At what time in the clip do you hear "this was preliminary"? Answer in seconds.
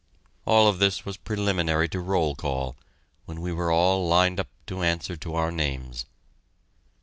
0.73-1.87